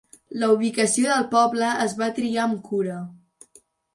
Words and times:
La 0.43 0.47
ubicació 0.53 1.09
del 1.09 1.27
poble 1.33 1.67
es 1.85 1.93
va 2.01 2.09
triar 2.21 2.47
amb 2.47 2.57
cura. 2.71 2.97